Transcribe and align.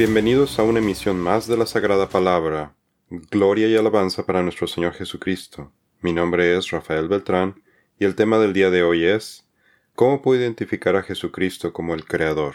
Bienvenidos 0.00 0.58
a 0.58 0.62
una 0.62 0.78
emisión 0.78 1.20
más 1.20 1.46
de 1.46 1.58
la 1.58 1.66
Sagrada 1.66 2.08
Palabra. 2.08 2.74
Gloria 3.10 3.68
y 3.68 3.76
alabanza 3.76 4.24
para 4.24 4.42
nuestro 4.42 4.66
Señor 4.66 4.94
Jesucristo. 4.94 5.72
Mi 6.00 6.14
nombre 6.14 6.56
es 6.56 6.70
Rafael 6.70 7.06
Beltrán 7.06 7.62
y 7.98 8.06
el 8.06 8.14
tema 8.14 8.38
del 8.38 8.54
día 8.54 8.70
de 8.70 8.82
hoy 8.82 9.04
es 9.04 9.46
¿Cómo 9.94 10.22
puedo 10.22 10.40
identificar 10.40 10.96
a 10.96 11.02
Jesucristo 11.02 11.74
como 11.74 11.92
el 11.92 12.06
Creador? 12.06 12.54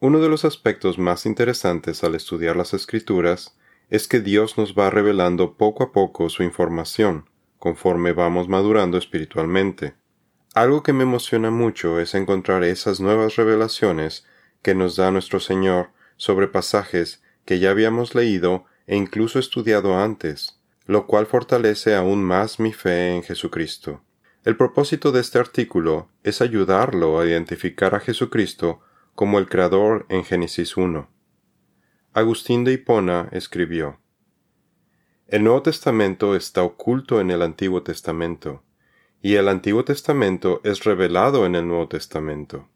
Uno 0.00 0.20
de 0.20 0.28
los 0.28 0.44
aspectos 0.44 0.98
más 0.98 1.24
interesantes 1.24 2.04
al 2.04 2.14
estudiar 2.14 2.54
las 2.54 2.74
Escrituras 2.74 3.56
es 3.88 4.06
que 4.06 4.20
Dios 4.20 4.58
nos 4.58 4.74
va 4.74 4.90
revelando 4.90 5.54
poco 5.54 5.84
a 5.84 5.90
poco 5.92 6.28
su 6.28 6.42
información, 6.42 7.30
conforme 7.58 8.12
vamos 8.12 8.46
madurando 8.46 8.98
espiritualmente. 8.98 9.94
Algo 10.52 10.82
que 10.82 10.92
me 10.92 11.04
emociona 11.04 11.50
mucho 11.50 11.98
es 11.98 12.14
encontrar 12.14 12.62
esas 12.62 13.00
nuevas 13.00 13.36
revelaciones 13.36 14.26
que 14.60 14.74
nos 14.74 14.96
da 14.96 15.10
nuestro 15.10 15.40
Señor 15.40 15.96
sobre 16.18 16.48
pasajes 16.48 17.22
que 17.46 17.58
ya 17.58 17.70
habíamos 17.70 18.14
leído 18.14 18.66
e 18.86 18.96
incluso 18.96 19.38
estudiado 19.38 19.98
antes, 19.98 20.60
lo 20.84 21.06
cual 21.06 21.24
fortalece 21.24 21.94
aún 21.94 22.22
más 22.22 22.60
mi 22.60 22.74
fe 22.74 23.14
en 23.14 23.22
Jesucristo. 23.22 24.02
El 24.44 24.56
propósito 24.56 25.12
de 25.12 25.20
este 25.20 25.38
artículo 25.38 26.10
es 26.22 26.42
ayudarlo 26.42 27.18
a 27.18 27.26
identificar 27.26 27.94
a 27.94 28.00
Jesucristo 28.00 28.80
como 29.14 29.38
el 29.38 29.48
Creador 29.48 30.06
en 30.08 30.24
Génesis 30.24 30.76
1. 30.76 31.08
Agustín 32.12 32.64
de 32.64 32.72
Hipona 32.72 33.28
escribió 33.32 33.98
El 35.26 35.44
Nuevo 35.44 35.62
Testamento 35.62 36.34
está 36.34 36.62
oculto 36.62 37.20
en 37.20 37.30
el 37.30 37.42
Antiguo 37.42 37.82
Testamento, 37.82 38.62
y 39.20 39.34
el 39.34 39.48
Antiguo 39.48 39.84
Testamento 39.84 40.60
es 40.64 40.84
revelado 40.84 41.46
en 41.46 41.54
el 41.54 41.66
Nuevo 41.66 41.88
Testamento. 41.88 42.68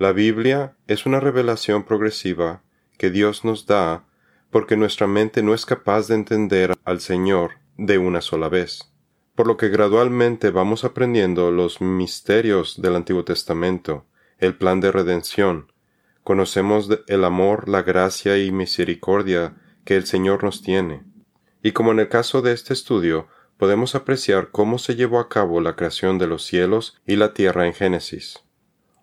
La 0.00 0.12
Biblia 0.12 0.78
es 0.86 1.04
una 1.04 1.20
revelación 1.20 1.84
progresiva 1.84 2.62
que 2.96 3.10
Dios 3.10 3.44
nos 3.44 3.66
da 3.66 4.06
porque 4.48 4.74
nuestra 4.74 5.06
mente 5.06 5.42
no 5.42 5.52
es 5.52 5.66
capaz 5.66 6.08
de 6.08 6.14
entender 6.14 6.72
al 6.84 7.02
Señor 7.02 7.58
de 7.76 7.98
una 7.98 8.22
sola 8.22 8.48
vez, 8.48 8.94
por 9.34 9.46
lo 9.46 9.58
que 9.58 9.68
gradualmente 9.68 10.48
vamos 10.48 10.84
aprendiendo 10.84 11.50
los 11.50 11.82
misterios 11.82 12.80
del 12.80 12.96
Antiguo 12.96 13.26
Testamento, 13.26 14.06
el 14.38 14.56
plan 14.56 14.80
de 14.80 14.90
redención, 14.90 15.70
conocemos 16.24 16.88
el 17.06 17.22
amor, 17.22 17.68
la 17.68 17.82
gracia 17.82 18.38
y 18.38 18.52
misericordia 18.52 19.56
que 19.84 19.96
el 19.96 20.06
Señor 20.06 20.44
nos 20.44 20.62
tiene. 20.62 21.02
Y 21.62 21.72
como 21.72 21.92
en 21.92 22.00
el 22.00 22.08
caso 22.08 22.40
de 22.40 22.54
este 22.54 22.72
estudio, 22.72 23.28
podemos 23.58 23.94
apreciar 23.94 24.48
cómo 24.50 24.78
se 24.78 24.96
llevó 24.96 25.18
a 25.18 25.28
cabo 25.28 25.60
la 25.60 25.76
creación 25.76 26.16
de 26.16 26.26
los 26.26 26.42
cielos 26.42 26.98
y 27.06 27.16
la 27.16 27.34
tierra 27.34 27.66
en 27.66 27.74
Génesis. 27.74 28.42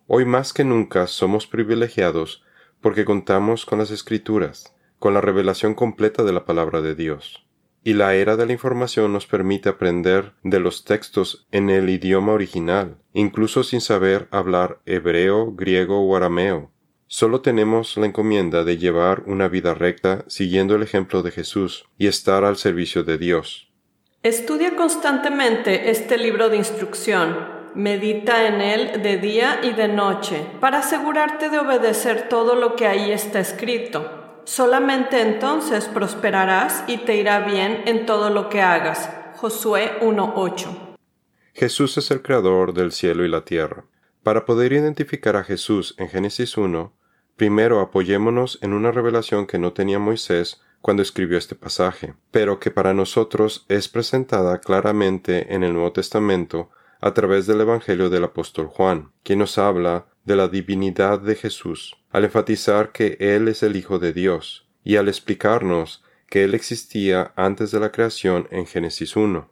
Hoy 0.09 0.23
más 0.23 0.53
que 0.53 0.63
nunca 0.63 1.05
somos 1.05 1.47
privilegiados 1.47 2.41
porque 2.79 3.03
contamos 3.03 3.65
con 3.65 3.77
las 3.79 3.91
escrituras, 3.91 4.73
con 4.99 5.13
la 5.13 5.19
revelación 5.19 5.73
completa 5.73 6.23
de 6.23 6.31
la 6.31 6.45
palabra 6.45 6.81
de 6.81 6.95
Dios. 6.95 7.45
Y 7.83 7.93
la 7.93 8.15
era 8.15 8.37
de 8.37 8.45
la 8.45 8.53
información 8.53 9.11
nos 9.11 9.27
permite 9.27 9.67
aprender 9.67 10.31
de 10.43 10.61
los 10.61 10.85
textos 10.85 11.45
en 11.51 11.69
el 11.69 11.89
idioma 11.89 12.31
original, 12.31 12.99
incluso 13.11 13.63
sin 13.63 13.81
saber 13.81 14.29
hablar 14.31 14.79
hebreo, 14.85 15.51
griego 15.51 15.99
o 15.99 16.15
arameo. 16.15 16.71
Solo 17.07 17.41
tenemos 17.41 17.97
la 17.97 18.05
encomienda 18.05 18.63
de 18.63 18.77
llevar 18.77 19.23
una 19.25 19.49
vida 19.49 19.73
recta 19.73 20.23
siguiendo 20.27 20.75
el 20.75 20.83
ejemplo 20.83 21.21
de 21.21 21.31
Jesús 21.31 21.85
y 21.97 22.07
estar 22.07 22.45
al 22.45 22.55
servicio 22.55 23.03
de 23.03 23.17
Dios. 23.17 23.73
Estudia 24.23 24.75
constantemente 24.77 25.89
este 25.89 26.17
libro 26.17 26.47
de 26.47 26.57
instrucción. 26.57 27.56
Medita 27.75 28.47
en 28.47 28.61
él 28.61 29.01
de 29.01 29.17
día 29.17 29.59
y 29.63 29.71
de 29.71 29.87
noche 29.87 30.45
para 30.59 30.79
asegurarte 30.79 31.49
de 31.49 31.59
obedecer 31.59 32.27
todo 32.29 32.55
lo 32.55 32.75
que 32.75 32.87
ahí 32.87 33.11
está 33.11 33.39
escrito. 33.39 34.41
Solamente 34.45 35.21
entonces 35.21 35.85
prosperarás 35.85 36.83
y 36.87 36.97
te 36.99 37.15
irá 37.15 37.39
bien 37.41 37.83
en 37.85 38.05
todo 38.05 38.29
lo 38.29 38.49
que 38.49 38.61
hagas. 38.61 39.09
Josué 39.35 39.99
1.8. 40.01 40.97
Jesús 41.53 41.97
es 41.97 42.11
el 42.11 42.21
creador 42.21 42.73
del 42.73 42.91
cielo 42.91 43.25
y 43.25 43.29
la 43.29 43.43
tierra. 43.43 43.85
Para 44.23 44.45
poder 44.45 44.73
identificar 44.73 45.35
a 45.35 45.43
Jesús 45.43 45.95
en 45.97 46.09
Génesis 46.09 46.57
1, 46.57 46.93
primero 47.35 47.79
apoyémonos 47.79 48.59
en 48.61 48.73
una 48.73 48.91
revelación 48.91 49.47
que 49.47 49.59
no 49.59 49.73
tenía 49.73 49.99
Moisés 49.99 50.61
cuando 50.81 51.01
escribió 51.01 51.37
este 51.37 51.55
pasaje, 51.55 52.13
pero 52.31 52.59
que 52.59 52.71
para 52.71 52.93
nosotros 52.93 53.65
es 53.69 53.87
presentada 53.87 54.59
claramente 54.59 55.53
en 55.53 55.63
el 55.63 55.73
Nuevo 55.73 55.91
Testamento 55.91 56.69
a 56.99 57.13
través 57.13 57.47
del 57.47 57.61
Evangelio 57.61 58.09
del 58.09 58.23
apóstol 58.23 58.67
Juan, 58.67 59.11
quien 59.23 59.39
nos 59.39 59.57
habla 59.57 60.07
de 60.23 60.35
la 60.35 60.47
divinidad 60.47 61.19
de 61.19 61.35
Jesús, 61.35 61.95
al 62.11 62.25
enfatizar 62.25 62.91
que 62.91 63.17
Él 63.19 63.47
es 63.47 63.63
el 63.63 63.75
Hijo 63.75 63.99
de 63.99 64.13
Dios, 64.13 64.67
y 64.83 64.97
al 64.97 65.07
explicarnos 65.07 66.03
que 66.27 66.43
Él 66.43 66.53
existía 66.53 67.31
antes 67.35 67.71
de 67.71 67.79
la 67.79 67.91
creación 67.91 68.47
en 68.51 68.65
Génesis 68.65 69.15
1. 69.15 69.49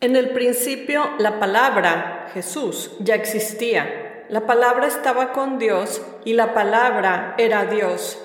En 0.00 0.16
el 0.16 0.30
principio 0.30 1.10
la 1.18 1.38
palabra, 1.38 2.30
Jesús, 2.34 2.90
ya 3.00 3.14
existía. 3.14 4.26
La 4.28 4.46
palabra 4.46 4.86
estaba 4.86 5.32
con 5.32 5.58
Dios 5.58 6.02
y 6.24 6.34
la 6.34 6.54
palabra 6.54 7.34
era 7.38 7.66
Dios. 7.66 8.18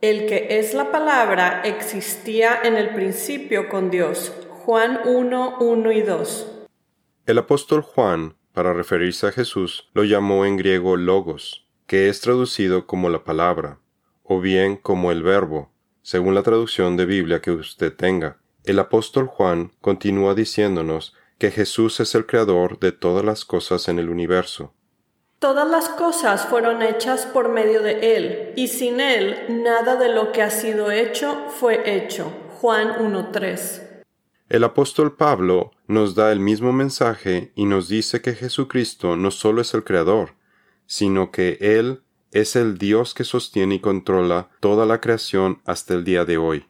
El 0.00 0.26
que 0.26 0.58
es 0.58 0.74
la 0.74 0.90
palabra 0.90 1.62
existía 1.64 2.58
en 2.62 2.76
el 2.76 2.94
principio 2.94 3.68
con 3.68 3.90
Dios. 3.90 4.32
Juan 4.50 5.00
1, 5.04 5.58
1 5.60 5.92
y 5.92 6.02
2. 6.02 6.53
El 7.26 7.38
apóstol 7.38 7.82
Juan, 7.82 8.36
para 8.52 8.72
referirse 8.72 9.26
a 9.26 9.32
Jesús, 9.32 9.88
lo 9.94 10.04
llamó 10.04 10.44
en 10.44 10.56
griego 10.56 10.96
logos, 10.96 11.66
que 11.86 12.08
es 12.08 12.20
traducido 12.20 12.86
como 12.86 13.08
la 13.08 13.24
palabra, 13.24 13.78
o 14.22 14.40
bien 14.40 14.76
como 14.76 15.10
el 15.10 15.22
verbo, 15.22 15.70
según 16.02 16.34
la 16.34 16.42
traducción 16.42 16.96
de 16.96 17.06
Biblia 17.06 17.40
que 17.40 17.50
usted 17.50 17.94
tenga. 17.94 18.38
El 18.64 18.78
apóstol 18.78 19.26
Juan 19.26 19.72
continúa 19.80 20.34
diciéndonos 20.34 21.14
que 21.38 21.50
Jesús 21.50 22.00
es 22.00 22.14
el 22.14 22.26
creador 22.26 22.78
de 22.78 22.92
todas 22.92 23.24
las 23.24 23.44
cosas 23.44 23.88
en 23.88 23.98
el 23.98 24.08
universo, 24.08 24.74
Todas 25.44 25.68
las 25.68 25.90
cosas 25.90 26.46
fueron 26.46 26.80
hechas 26.80 27.26
por 27.26 27.50
medio 27.50 27.82
de 27.82 28.16
Él, 28.16 28.54
y 28.56 28.68
sin 28.68 28.98
Él 28.98 29.62
nada 29.62 29.96
de 29.96 30.08
lo 30.08 30.32
que 30.32 30.40
ha 30.40 30.48
sido 30.48 30.90
hecho 30.90 31.48
fue 31.48 31.96
hecho. 31.98 32.32
Juan 32.62 32.94
1.3. 32.94 33.93
El 34.50 34.62
apóstol 34.62 35.16
Pablo 35.16 35.70
nos 35.86 36.14
da 36.14 36.30
el 36.30 36.38
mismo 36.38 36.70
mensaje 36.72 37.52
y 37.54 37.64
nos 37.64 37.88
dice 37.88 38.20
que 38.20 38.34
Jesucristo 38.34 39.16
no 39.16 39.30
solo 39.30 39.62
es 39.62 39.72
el 39.72 39.84
Creador, 39.84 40.34
sino 40.86 41.30
que 41.30 41.56
Él 41.60 42.02
es 42.30 42.54
el 42.54 42.76
Dios 42.76 43.14
que 43.14 43.24
sostiene 43.24 43.76
y 43.76 43.80
controla 43.80 44.50
toda 44.60 44.84
la 44.84 45.00
creación 45.00 45.62
hasta 45.64 45.94
el 45.94 46.04
día 46.04 46.26
de 46.26 46.36
hoy. 46.36 46.66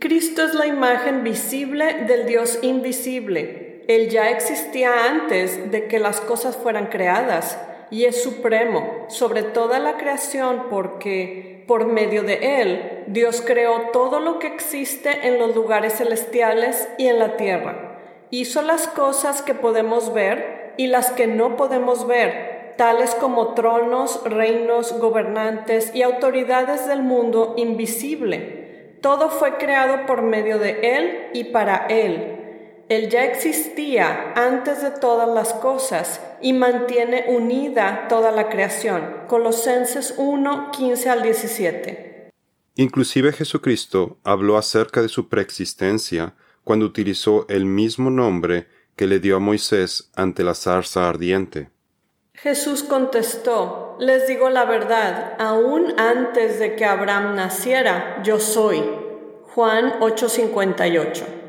Cristo 0.00 0.42
es 0.42 0.54
la 0.54 0.66
imagen 0.66 1.22
visible 1.22 2.04
del 2.08 2.26
Dios 2.26 2.58
invisible. 2.62 3.84
Él 3.86 4.08
ya 4.08 4.30
existía 4.30 5.06
antes 5.06 5.70
de 5.70 5.86
que 5.86 6.00
las 6.00 6.20
cosas 6.20 6.56
fueran 6.56 6.86
creadas 6.86 7.58
y 7.92 8.06
es 8.06 8.22
supremo 8.24 9.06
sobre 9.08 9.42
toda 9.42 9.78
la 9.78 9.98
creación 9.98 10.64
porque 10.70 11.51
por 11.66 11.86
medio 11.86 12.22
de 12.22 12.60
Él 12.60 13.04
Dios 13.06 13.42
creó 13.44 13.90
todo 13.92 14.20
lo 14.20 14.38
que 14.38 14.46
existe 14.46 15.26
en 15.26 15.38
los 15.38 15.54
lugares 15.54 15.94
celestiales 15.94 16.88
y 16.98 17.08
en 17.08 17.18
la 17.18 17.36
tierra. 17.36 17.98
Hizo 18.30 18.62
las 18.62 18.86
cosas 18.86 19.42
que 19.42 19.54
podemos 19.54 20.14
ver 20.14 20.74
y 20.76 20.86
las 20.86 21.10
que 21.10 21.26
no 21.26 21.56
podemos 21.56 22.06
ver, 22.06 22.74
tales 22.78 23.14
como 23.14 23.54
tronos, 23.54 24.22
reinos, 24.24 24.98
gobernantes 24.98 25.94
y 25.94 26.02
autoridades 26.02 26.86
del 26.86 27.02
mundo 27.02 27.54
invisible. 27.56 28.96
Todo 29.02 29.28
fue 29.28 29.58
creado 29.58 30.06
por 30.06 30.22
medio 30.22 30.58
de 30.58 30.96
Él 30.96 31.30
y 31.34 31.44
para 31.44 31.86
Él 31.88 32.31
él 32.92 33.08
ya 33.08 33.24
existía 33.24 34.32
antes 34.36 34.82
de 34.82 34.90
todas 34.90 35.28
las 35.28 35.54
cosas 35.54 36.20
y 36.40 36.52
mantiene 36.52 37.26
unida 37.28 38.06
toda 38.08 38.30
la 38.30 38.48
creación. 38.48 39.24
Colosenses 39.28 40.14
1, 40.16 40.70
15 40.72 41.10
al 41.10 41.22
17. 41.22 42.30
Inclusive 42.76 43.32
Jesucristo 43.32 44.18
habló 44.24 44.56
acerca 44.56 45.02
de 45.02 45.08
su 45.08 45.28
preexistencia 45.28 46.34
cuando 46.64 46.86
utilizó 46.86 47.46
el 47.48 47.64
mismo 47.64 48.10
nombre 48.10 48.66
que 48.96 49.06
le 49.06 49.20
dio 49.20 49.36
a 49.36 49.40
Moisés 49.40 50.10
ante 50.14 50.44
la 50.44 50.54
zarza 50.54 51.08
ardiente. 51.08 51.70
Jesús 52.34 52.82
contestó, 52.82 53.96
les 54.00 54.26
digo 54.26 54.48
la 54.50 54.64
verdad, 54.64 55.34
aún 55.38 55.98
antes 55.98 56.58
de 56.58 56.74
que 56.76 56.84
Abraham 56.84 57.36
naciera, 57.36 58.22
yo 58.24 58.40
soy. 58.40 58.82
Juan 59.54 60.00
8:58. 60.00 61.41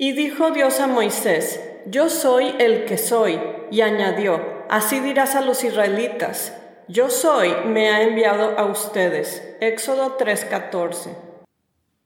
Y 0.00 0.12
dijo 0.12 0.52
Dios 0.52 0.78
a 0.78 0.86
Moisés, 0.86 1.60
Yo 1.86 2.08
soy 2.08 2.54
el 2.60 2.84
que 2.84 2.96
soy, 2.98 3.40
y 3.72 3.80
añadió, 3.80 4.40
Así 4.70 5.00
dirás 5.00 5.34
a 5.34 5.40
los 5.40 5.64
israelitas, 5.64 6.56
Yo 6.86 7.10
soy, 7.10 7.50
me 7.66 7.90
ha 7.90 8.04
enviado 8.04 8.56
a 8.56 8.66
ustedes. 8.66 9.42
Éxodo 9.60 10.16
3:14. 10.16 11.16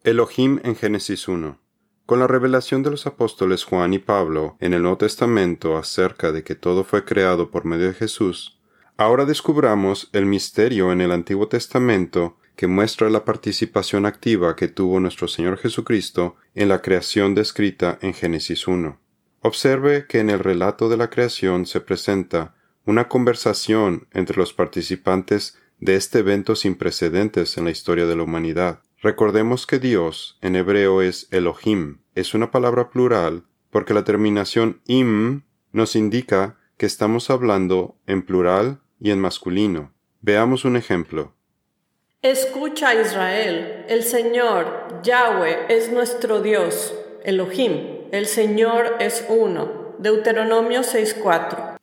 Elohim 0.04 0.58
en 0.64 0.74
Génesis 0.74 1.28
1. 1.28 1.58
Con 2.06 2.18
la 2.18 2.26
revelación 2.26 2.82
de 2.82 2.90
los 2.90 3.06
apóstoles 3.06 3.64
Juan 3.64 3.92
y 3.92 3.98
Pablo 3.98 4.56
en 4.60 4.72
el 4.72 4.80
Nuevo 4.80 4.96
Testamento 4.96 5.76
acerca 5.76 6.32
de 6.32 6.42
que 6.42 6.54
todo 6.54 6.84
fue 6.84 7.04
creado 7.04 7.50
por 7.50 7.66
medio 7.66 7.88
de 7.88 7.94
Jesús, 7.94 8.58
ahora 8.96 9.26
descubramos 9.26 10.08
el 10.14 10.24
misterio 10.24 10.92
en 10.92 11.02
el 11.02 11.12
Antiguo 11.12 11.46
Testamento 11.48 12.38
que 12.56 12.66
muestra 12.66 13.10
la 13.10 13.24
participación 13.24 14.06
activa 14.06 14.56
que 14.56 14.68
tuvo 14.68 15.00
nuestro 15.00 15.28
Señor 15.28 15.58
Jesucristo 15.58 16.36
en 16.54 16.68
la 16.68 16.82
creación 16.82 17.34
descrita 17.34 17.98
en 18.02 18.14
Génesis 18.14 18.66
1. 18.68 18.98
Observe 19.40 20.06
que 20.06 20.20
en 20.20 20.30
el 20.30 20.38
relato 20.38 20.88
de 20.88 20.96
la 20.96 21.10
creación 21.10 21.66
se 21.66 21.80
presenta 21.80 22.54
una 22.84 23.08
conversación 23.08 24.06
entre 24.12 24.36
los 24.36 24.52
participantes 24.52 25.58
de 25.80 25.96
este 25.96 26.20
evento 26.20 26.54
sin 26.54 26.76
precedentes 26.76 27.58
en 27.58 27.64
la 27.64 27.70
historia 27.70 28.06
de 28.06 28.16
la 28.16 28.22
humanidad. 28.22 28.82
Recordemos 29.00 29.66
que 29.66 29.80
Dios 29.80 30.38
en 30.42 30.54
hebreo 30.54 31.02
es 31.02 31.26
Elohim, 31.32 31.98
es 32.14 32.34
una 32.34 32.50
palabra 32.50 32.90
plural 32.90 33.44
porque 33.70 33.94
la 33.94 34.04
terminación 34.04 34.80
im 34.86 35.42
nos 35.72 35.96
indica 35.96 36.58
que 36.76 36.86
estamos 36.86 37.30
hablando 37.30 37.96
en 38.06 38.22
plural 38.22 38.80
y 39.00 39.10
en 39.10 39.20
masculino. 39.20 39.92
Veamos 40.20 40.64
un 40.64 40.76
ejemplo. 40.76 41.34
Escucha 42.22 42.94
Israel, 42.94 43.84
el 43.88 44.04
Señor, 44.04 45.00
Yahweh, 45.02 45.66
es 45.68 45.90
nuestro 45.90 46.40
Dios, 46.40 46.94
Elohim, 47.24 48.06
el 48.12 48.26
Señor 48.26 48.94
es 49.00 49.26
uno. 49.28 49.96
Deuteronomio 49.98 50.82
6.4. 50.82 51.78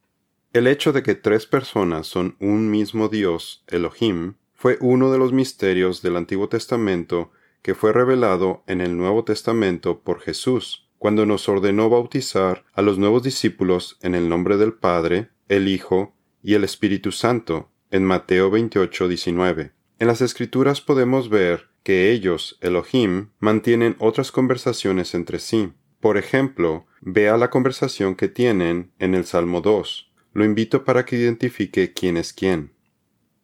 El 0.53 0.67
hecho 0.67 0.93
de 0.93 1.03
que 1.03 1.15
tres 1.15 1.45
personas 1.45 2.07
son 2.07 2.37
un 2.39 2.71
mismo 2.71 3.09
Dios, 3.09 3.65
Elohim, 3.67 4.35
fue 4.53 4.77
uno 4.79 5.11
de 5.11 5.17
los 5.17 5.33
misterios 5.33 6.01
del 6.01 6.15
Antiguo 6.15 6.47
Testamento 6.47 7.31
que 7.61 7.75
fue 7.75 7.91
revelado 7.91 8.63
en 8.65 8.79
el 8.79 8.95
Nuevo 8.95 9.25
Testamento 9.25 9.99
por 9.99 10.21
Jesús, 10.21 10.87
cuando 10.97 11.25
nos 11.25 11.49
ordenó 11.49 11.89
bautizar 11.89 12.63
a 12.71 12.81
los 12.81 12.97
nuevos 12.97 13.23
discípulos 13.23 13.97
en 14.03 14.15
el 14.15 14.29
nombre 14.29 14.55
del 14.55 14.71
Padre, 14.71 15.31
el 15.49 15.67
Hijo 15.67 16.13
y 16.41 16.53
el 16.53 16.63
Espíritu 16.63 17.11
Santo, 17.11 17.71
en 17.91 18.05
Mateo 18.05 18.49
28, 18.49 19.09
19. 19.09 19.78
En 19.99 20.07
las 20.07 20.21
Escrituras 20.21 20.79
podemos 20.79 21.27
ver 21.27 21.67
que 21.83 22.09
ellos, 22.11 22.57
Elohim, 22.61 23.31
mantienen 23.39 23.97
otras 23.99 24.31
conversaciones 24.31 25.13
entre 25.13 25.39
sí. 25.39 25.73
Por 25.99 26.17
ejemplo, 26.17 26.87
vea 27.01 27.35
la 27.35 27.49
conversación 27.49 28.15
que 28.15 28.29
tienen 28.29 28.93
en 28.99 29.13
el 29.13 29.25
Salmo 29.25 29.59
2. 29.59 30.09
Lo 30.31 30.45
invito 30.45 30.85
para 30.85 31.03
que 31.03 31.17
identifique 31.17 31.91
quién 31.91 32.15
es 32.15 32.31
quién. 32.31 32.71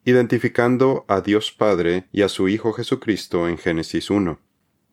Identificando 0.06 1.04
a 1.10 1.20
Dios 1.20 1.52
Padre 1.52 2.08
y 2.14 2.22
a 2.22 2.30
su 2.30 2.48
Hijo 2.48 2.72
Jesucristo 2.72 3.50
en 3.50 3.58
Génesis 3.58 4.10
1. 4.10 4.40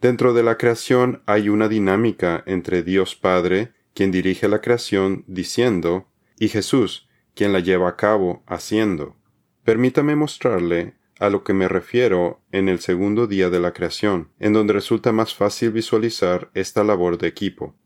Dentro 0.00 0.34
de 0.34 0.42
la 0.42 0.58
creación 0.58 1.22
hay 1.26 1.48
una 1.48 1.68
dinámica 1.68 2.42
entre 2.46 2.82
Dios 2.82 3.14
Padre, 3.14 3.72
quien 3.94 4.10
dirige 4.10 4.48
la 4.48 4.60
creación 4.60 5.22
diciendo, 5.28 6.08
y 6.40 6.48
Jesús, 6.48 7.08
quien 7.36 7.52
la 7.52 7.60
lleva 7.60 7.88
a 7.88 7.96
cabo 7.96 8.42
haciendo. 8.48 9.14
Permítame 9.62 10.16
mostrarle 10.16 10.96
a 11.22 11.30
lo 11.30 11.44
que 11.44 11.52
me 11.52 11.68
refiero 11.68 12.40
en 12.50 12.68
el 12.68 12.80
segundo 12.80 13.28
día 13.28 13.48
de 13.48 13.60
la 13.60 13.72
creación, 13.72 14.32
en 14.40 14.52
donde 14.52 14.72
resulta 14.72 15.12
más 15.12 15.36
fácil 15.36 15.70
visualizar 15.70 16.50
esta 16.52 16.82
labor 16.82 17.16
de 17.16 17.28
equipo. 17.28 17.76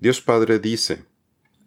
Dios 0.00 0.20
Padre 0.20 0.58
dice, 0.58 1.06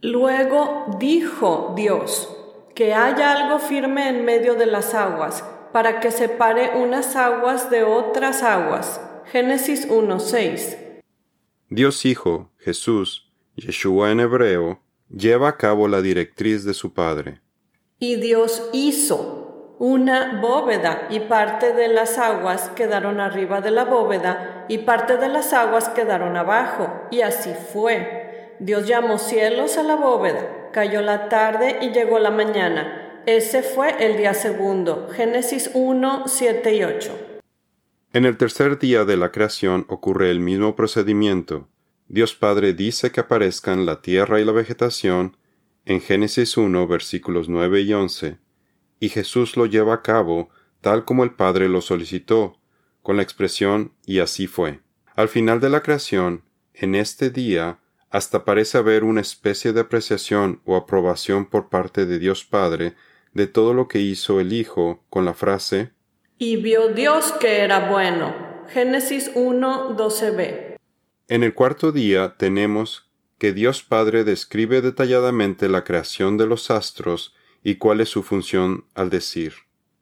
Luego 0.02 0.96
dijo 1.00 1.74
Dios, 1.76 2.30
que 2.76 2.94
haya 2.94 3.32
algo 3.32 3.58
firme 3.58 4.10
en 4.10 4.26
medio 4.26 4.54
de 4.54 4.68
las 4.68 4.94
aguas, 4.94 5.44
para 5.74 6.02
que 6.02 6.12
separe 6.12 6.78
unas 6.78 7.16
aguas 7.16 7.72
de 7.72 7.82
otras 7.82 8.44
aguas. 8.44 9.02
Génesis 9.26 9.90
1.6. 9.90 11.02
Dios 11.72 12.06
Hijo, 12.06 12.52
Jesús, 12.60 13.32
Yeshua 13.56 14.12
en 14.12 14.20
hebreo, 14.20 14.84
lleva 15.10 15.50
a 15.50 15.58
cabo 15.58 15.88
la 15.88 16.04
directriz 16.04 16.64
de 16.64 16.76
su 16.76 16.94
Padre. 16.94 17.42
Y 17.98 18.18
Dios 18.18 18.70
hizo 18.72 19.41
una 19.82 20.40
bóveda 20.40 21.08
y 21.10 21.22
parte 21.22 21.74
de 21.74 21.88
las 21.88 22.20
aguas 22.20 22.70
quedaron 22.76 23.20
arriba 23.20 23.62
de 23.62 23.72
la 23.72 23.84
bóveda 23.84 24.64
y 24.68 24.78
parte 24.78 25.18
de 25.18 25.28
las 25.28 25.54
aguas 25.54 25.90
quedaron 25.90 26.38
abajo. 26.38 27.08
Y 27.10 27.22
así 27.22 27.52
fue. 27.74 28.54
Dios 28.60 28.88
llamó 28.88 29.18
cielos 29.18 29.80
a 29.80 29.84
la 29.84 29.96
bóveda. 29.96 30.70
Cayó 30.72 31.02
la 31.02 31.30
tarde 31.30 31.80
y 31.82 31.90
llegó 31.90 32.20
la 32.20 32.30
mañana. 32.30 33.24
Ese 33.26 33.64
fue 33.64 33.96
el 34.06 34.18
día 34.18 34.36
segundo. 34.36 35.10
Génesis 35.16 35.72
1, 35.74 36.26
7 36.28 36.76
y 36.76 36.84
8. 36.84 37.20
En 38.14 38.26
el 38.26 38.38
tercer 38.38 38.78
día 38.78 39.04
de 39.04 39.18
la 39.18 39.32
creación 39.32 39.88
ocurre 39.90 40.30
el 40.30 40.42
mismo 40.42 40.76
procedimiento. 40.76 41.68
Dios 42.08 42.36
Padre 42.36 42.74
dice 42.74 43.12
que 43.12 43.22
aparezcan 43.22 43.88
la 43.88 44.04
tierra 44.04 44.40
y 44.40 44.46
la 44.46 44.52
vegetación 44.52 45.38
en 45.86 46.02
Génesis 46.02 46.56
1 46.56 46.86
versículos 46.86 47.50
9 47.50 47.82
y 47.82 47.94
11 47.94 48.41
y 49.02 49.10
Jesús 49.10 49.58
lo 49.58 49.66
lleva 49.66 49.96
a 49.96 50.02
cabo 50.02 50.50
tal 50.80 51.06
como 51.06 51.24
el 51.24 51.32
Padre 51.32 51.68
lo 51.68 51.82
solicitó, 51.82 52.60
con 53.02 53.18
la 53.18 53.24
expresión 53.24 53.94
y 54.06 54.20
así 54.20 54.48
fue. 54.48 54.80
Al 55.16 55.28
final 55.28 55.60
de 55.60 55.70
la 55.70 55.82
creación, 55.82 56.44
en 56.74 56.96
este 56.96 57.30
día, 57.30 57.80
hasta 58.10 58.46
parece 58.46 58.78
haber 58.78 59.04
una 59.04 59.22
especie 59.22 59.74
de 59.74 59.82
apreciación 59.82 60.62
o 60.66 60.76
aprobación 60.76 61.46
por 61.48 61.70
parte 61.70 62.06
de 62.06 62.20
Dios 62.20 62.46
Padre 62.46 62.94
de 63.34 63.48
todo 63.48 63.74
lo 63.74 63.88
que 63.88 64.00
hizo 64.00 64.40
el 64.40 64.54
Hijo 64.54 65.04
con 65.10 65.26
la 65.26 65.34
frase 65.34 65.92
Y 66.38 66.58
vio 66.58 66.90
Dios 66.90 67.32
que 67.40 67.60
era 67.60 67.90
bueno. 67.90 68.36
Génesis 68.70 69.32
1, 69.34 69.98
12b. 69.98 70.78
En 71.28 71.44
el 71.44 71.54
cuarto 71.54 71.92
día 71.92 72.36
tenemos 72.38 73.10
que 73.40 73.54
Dios 73.54 73.82
Padre 73.82 74.24
describe 74.24 74.82
detalladamente 74.82 75.70
la 75.70 75.84
creación 75.84 76.38
de 76.38 76.46
los 76.46 76.70
astros 76.70 77.34
y 77.64 77.76
cuál 77.76 78.02
es 78.02 78.10
su 78.10 78.24
función 78.24 78.86
al 78.96 79.10
decir. 79.10 79.54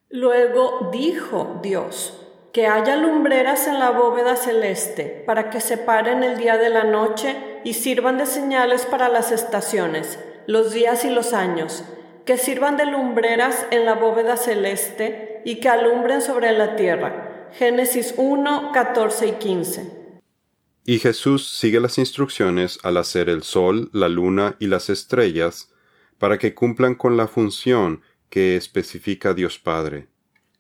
Luego 0.10 0.90
dijo 0.92 1.60
Dios, 1.62 2.20
que 2.54 2.68
haya 2.68 2.96
lumbreras 2.96 3.68
en 3.68 3.80
la 3.80 3.92
bóveda 3.92 4.36
celeste, 4.36 5.24
para 5.26 5.50
que 5.50 5.62
separen 5.62 6.24
el 6.24 6.38
día 6.38 6.58
de 6.58 6.70
la 6.70 6.84
noche 6.84 7.36
y 7.64 7.74
sirvan 7.74 8.18
de 8.18 8.26
señales 8.26 8.86
para 8.86 9.10
las 9.10 9.32
estaciones, 9.32 10.20
los 10.48 10.74
días 10.74 11.06
y 11.06 11.12
los 11.12 11.34
años, 11.34 11.84
que 12.26 12.38
sirvan 12.38 12.78
de 12.78 12.86
lumbreras 12.86 13.68
en 13.72 13.86
la 13.86 13.94
bóveda 13.94 14.36
celeste 14.36 15.42
y 15.46 15.56
que 15.56 15.70
alumbren 15.70 16.22
sobre 16.22 16.52
la 16.52 16.76
tierra. 16.76 17.48
Génesis 17.54 18.14
1, 18.18 18.72
14 18.74 19.28
y 19.28 19.32
15. 19.34 20.00
Y 20.86 21.00
Jesús 21.00 21.48
sigue 21.58 21.80
las 21.80 21.98
instrucciones 21.98 22.80
al 22.84 22.98
hacer 22.98 23.30
el 23.30 23.44
sol, 23.44 23.90
la 23.94 24.10
luna 24.10 24.56
y 24.60 24.68
las 24.68 24.90
estrellas, 24.90 25.72
para 26.20 26.38
que 26.38 26.54
cumplan 26.54 26.96
con 26.96 27.18
la 27.18 27.28
función 27.28 28.02
que 28.30 28.56
especifica 28.56 29.34
Dios 29.34 29.58
Padre. 29.58 30.08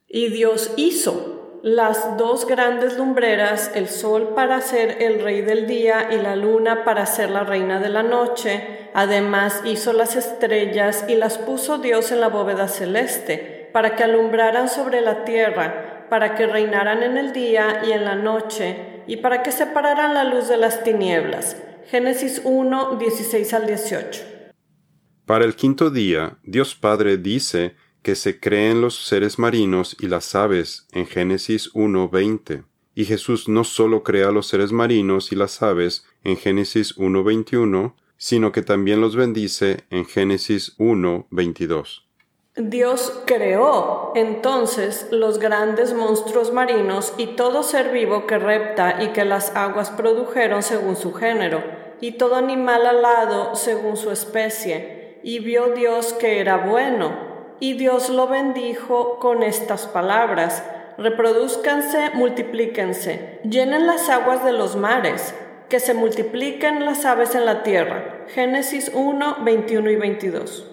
Y 0.07 0.29
Dios 0.29 0.71
hizo 0.77 1.59
las 1.61 2.17
dos 2.17 2.47
grandes 2.47 2.97
lumbreras, 2.97 3.71
el 3.75 3.89
sol 3.89 4.29
para 4.33 4.61
ser 4.61 5.01
el 5.03 5.21
rey 5.21 5.41
del 5.41 5.67
día 5.67 6.09
y 6.11 6.15
la 6.15 6.35
luna 6.35 6.85
para 6.85 7.05
ser 7.05 7.29
la 7.29 7.43
reina 7.43 7.79
de 7.79 7.89
la 7.89 8.01
noche. 8.01 8.89
Además 8.93 9.61
hizo 9.65 9.93
las 9.93 10.15
estrellas 10.15 11.05
y 11.07 11.15
las 11.15 11.37
puso 11.37 11.77
Dios 11.77 12.11
en 12.11 12.21
la 12.21 12.29
bóveda 12.29 12.67
celeste, 12.67 13.69
para 13.73 13.95
que 13.95 14.03
alumbraran 14.03 14.69
sobre 14.69 15.01
la 15.01 15.25
tierra, 15.25 16.07
para 16.09 16.35
que 16.35 16.47
reinaran 16.47 17.03
en 17.03 17.17
el 17.17 17.33
día 17.33 17.81
y 17.85 17.91
en 17.91 18.05
la 18.05 18.15
noche, 18.15 19.03
y 19.05 19.17
para 19.17 19.43
que 19.43 19.51
separaran 19.51 20.13
la 20.13 20.23
luz 20.23 20.47
de 20.47 20.57
las 20.57 20.83
tinieblas. 20.83 21.57
Génesis 21.87 22.41
1, 22.45 22.95
16 22.95 23.53
al 23.53 23.67
18. 23.67 24.38
Para 25.29 25.45
el 25.45 25.55
quinto 25.55 25.91
día, 25.91 26.39
Dios 26.41 26.73
Padre 26.73 27.17
dice 27.17 27.75
que 28.01 28.15
se 28.15 28.39
creen 28.39 28.81
los 28.81 29.05
seres 29.05 29.37
marinos 29.37 29.95
y 29.99 30.07
las 30.07 30.33
aves 30.33 30.87
en 30.91 31.05
Génesis 31.05 31.71
1.20. 31.75 32.63
Y 32.95 33.05
Jesús 33.05 33.47
no 33.47 33.63
solo 33.63 34.01
crea 34.01 34.31
los 34.31 34.47
seres 34.47 34.71
marinos 34.71 35.31
y 35.31 35.35
las 35.35 35.61
aves 35.61 36.03
en 36.23 36.35
Génesis 36.35 36.97
1.21, 36.97 37.93
sino 38.17 38.51
que 38.51 38.63
también 38.63 39.01
los 39.01 39.15
bendice 39.15 39.83
en 39.91 40.05
Génesis 40.05 40.75
1.22. 40.79 42.05
Dios 42.55 43.21
creó 43.27 44.13
entonces 44.15 45.09
los 45.11 45.37
grandes 45.37 45.93
monstruos 45.93 46.51
marinos 46.51 47.13
y 47.19 47.35
todo 47.35 47.61
ser 47.61 47.93
vivo 47.93 48.25
que 48.25 48.39
repta 48.39 49.03
y 49.03 49.09
que 49.09 49.25
las 49.25 49.55
aguas 49.55 49.91
produjeron 49.91 50.63
según 50.63 50.95
su 50.95 51.13
género, 51.13 51.63
y 52.01 52.13
todo 52.13 52.33
animal 52.33 52.87
alado 52.87 53.53
según 53.53 53.95
su 53.95 54.09
especie, 54.09 54.98
y 55.29 55.37
vio 55.37 55.75
Dios 55.75 56.13
que 56.13 56.39
era 56.39 56.57
bueno, 56.57 57.15
y 57.59 57.73
Dios 57.73 58.09
lo 58.09 58.27
bendijo 58.27 59.19
con 59.19 59.43
estas 59.43 59.85
palabras, 59.85 60.63
reproduzcanse, 60.97 62.09
multiplíquense, 62.15 63.39
llenen 63.47 63.85
las 63.85 64.09
aguas 64.09 64.43
de 64.43 64.53
los 64.53 64.75
mares, 64.75 65.35
que 65.69 65.79
se 65.79 65.93
multipliquen 65.93 66.83
las 66.83 67.05
aves 67.05 67.35
en 67.35 67.45
la 67.45 67.61
tierra. 67.61 68.25
Génesis 68.29 68.89
1, 68.91 69.43
21 69.45 69.91
y 69.91 69.95
22. 69.97 70.65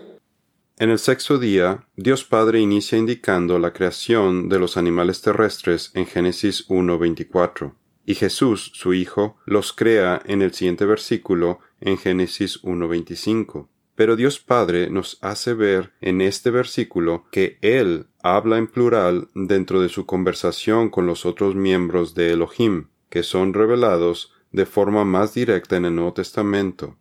En 0.78 0.88
el 0.88 0.98
sexto 1.00 1.36
día, 1.36 1.86
Dios 1.94 2.25
Padre 2.25 2.58
inicia 2.58 2.96
indicando 2.96 3.58
la 3.58 3.75
creación 3.75 4.48
de 4.48 4.58
los 4.58 4.78
animales 4.78 5.20
terrestres 5.20 5.90
en 5.92 6.06
Génesis 6.06 6.64
1, 6.68 6.98
24, 6.98 7.75
y 8.06 8.14
Jesús, 8.14 8.70
su 8.72 8.94
Hijo, 8.94 9.36
los 9.44 9.75
crea 9.75 10.22
en 10.25 10.40
el 10.40 10.54
siguiente 10.54 10.86
versículo 10.86 11.58
en 11.78 11.98
Génesis 11.98 12.60
1, 12.62 12.88
25. 12.88 13.68
Pero 13.96 14.14
Dios 14.14 14.38
Padre 14.38 14.90
nos 14.90 15.18
hace 15.22 15.54
ver 15.54 15.92
en 16.02 16.20
este 16.20 16.50
versículo 16.50 17.24
que 17.32 17.58
Él 17.62 18.06
habla 18.22 18.58
en 18.58 18.66
plural 18.66 19.28
dentro 19.34 19.80
de 19.80 19.88
su 19.88 20.04
conversación 20.04 20.90
con 20.90 21.06
los 21.06 21.24
otros 21.24 21.54
miembros 21.54 22.14
de 22.14 22.32
Elohim, 22.32 22.88
que 23.08 23.22
son 23.22 23.54
revelados 23.54 24.34
de 24.52 24.66
forma 24.66 25.04
más 25.04 25.32
directa 25.32 25.76
en 25.76 25.86
el 25.86 25.94
Nuevo 25.94 26.12
Testamento. 26.12 26.96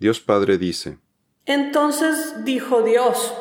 Dios 0.00 0.20
Padre 0.20 0.58
dice, 0.58 0.98
Entonces 1.46 2.44
dijo 2.44 2.82
Dios, 2.82 3.32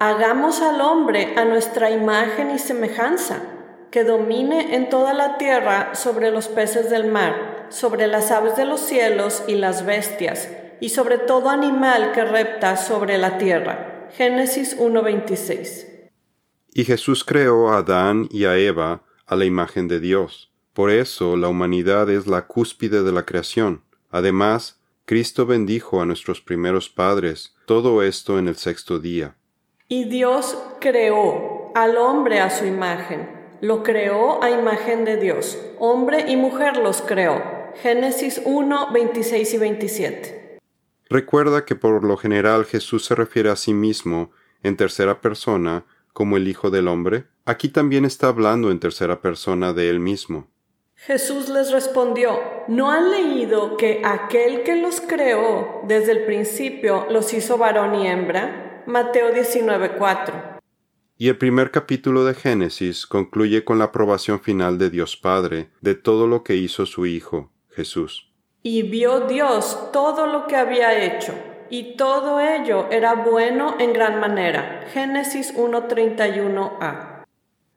hagamos 0.00 0.62
al 0.62 0.80
hombre 0.80 1.34
a 1.36 1.44
nuestra 1.44 1.90
imagen 1.90 2.50
y 2.50 2.58
semejanza, 2.58 3.42
que 3.90 4.04
domine 4.04 4.74
en 4.74 4.88
toda 4.88 5.12
la 5.12 5.36
tierra 5.36 5.94
sobre 5.94 6.30
los 6.30 6.48
peces 6.48 6.88
del 6.88 7.10
mar, 7.10 7.66
sobre 7.68 8.06
las 8.06 8.30
aves 8.30 8.56
de 8.56 8.64
los 8.64 8.80
cielos 8.80 9.44
y 9.46 9.54
las 9.54 9.84
bestias, 9.84 10.48
y 10.80 10.90
sobre 10.90 11.18
todo 11.18 11.50
animal 11.50 12.12
que 12.12 12.24
repta 12.24 12.76
sobre 12.76 13.18
la 13.18 13.38
tierra. 13.38 14.08
Génesis 14.16 14.78
1.26. 14.78 16.10
Y 16.72 16.84
Jesús 16.84 17.24
creó 17.24 17.70
a 17.70 17.78
Adán 17.78 18.28
y 18.30 18.44
a 18.44 18.56
Eva 18.56 19.02
a 19.26 19.36
la 19.36 19.44
imagen 19.44 19.88
de 19.88 20.00
Dios. 20.00 20.52
Por 20.72 20.90
eso 20.90 21.36
la 21.36 21.48
humanidad 21.48 22.08
es 22.08 22.26
la 22.26 22.46
cúspide 22.46 23.02
de 23.02 23.12
la 23.12 23.24
creación. 23.24 23.82
Además, 24.10 24.80
Cristo 25.04 25.46
bendijo 25.46 26.00
a 26.00 26.06
nuestros 26.06 26.40
primeros 26.40 26.88
padres, 26.88 27.56
todo 27.66 28.02
esto 28.02 28.38
en 28.38 28.46
el 28.46 28.56
sexto 28.56 28.98
día. 28.98 29.36
Y 29.88 30.04
Dios 30.04 30.56
creó 30.80 31.72
al 31.74 31.96
hombre 31.96 32.40
a 32.40 32.50
su 32.50 32.64
imagen. 32.66 33.28
Lo 33.60 33.82
creó 33.82 34.42
a 34.42 34.50
imagen 34.50 35.04
de 35.04 35.16
Dios. 35.16 35.58
Hombre 35.78 36.26
y 36.28 36.36
mujer 36.36 36.76
los 36.76 37.02
creó. 37.02 37.42
Génesis 37.82 38.40
1, 38.44 38.92
26 38.92 39.54
y 39.54 39.58
27. 39.58 40.37
Recuerda 41.10 41.64
que 41.64 41.74
por 41.74 42.04
lo 42.04 42.16
general 42.16 42.64
Jesús 42.64 43.04
se 43.04 43.14
refiere 43.14 43.50
a 43.50 43.56
sí 43.56 43.72
mismo 43.72 44.30
en 44.62 44.76
tercera 44.76 45.20
persona 45.20 45.84
como 46.12 46.36
el 46.36 46.48
Hijo 46.48 46.70
del 46.70 46.88
Hombre. 46.88 47.26
Aquí 47.44 47.68
también 47.68 48.04
está 48.04 48.28
hablando 48.28 48.70
en 48.70 48.80
tercera 48.80 49.22
persona 49.22 49.72
de 49.72 49.88
él 49.88 50.00
mismo. 50.00 50.48
Jesús 50.96 51.48
les 51.48 51.70
respondió, 51.70 52.40
¿no 52.66 52.90
han 52.90 53.10
leído 53.10 53.76
que 53.76 54.02
aquel 54.04 54.64
que 54.64 54.74
los 54.82 55.00
creó 55.00 55.82
desde 55.86 56.10
el 56.12 56.24
principio 56.24 57.06
los 57.08 57.32
hizo 57.32 57.56
varón 57.56 57.94
y 57.94 58.08
hembra? 58.08 58.82
Mateo 58.86 59.32
19:4. 59.32 60.58
Y 61.16 61.28
el 61.28 61.38
primer 61.38 61.70
capítulo 61.70 62.24
de 62.24 62.34
Génesis 62.34 63.06
concluye 63.06 63.64
con 63.64 63.78
la 63.78 63.86
aprobación 63.86 64.40
final 64.40 64.76
de 64.78 64.90
Dios 64.90 65.16
Padre 65.16 65.70
de 65.80 65.94
todo 65.94 66.26
lo 66.26 66.42
que 66.42 66.56
hizo 66.56 66.84
su 66.84 67.06
Hijo, 67.06 67.52
Jesús. 67.70 68.27
Y 68.62 68.82
vio 68.82 69.20
Dios 69.20 69.90
todo 69.92 70.26
lo 70.26 70.46
que 70.46 70.56
había 70.56 71.04
hecho, 71.04 71.32
y 71.70 71.96
todo 71.96 72.40
ello 72.40 72.86
era 72.90 73.14
bueno 73.14 73.76
en 73.78 73.92
gran 73.92 74.20
manera. 74.20 74.86
Génesis 74.92 75.54
1.31a. 75.54 77.24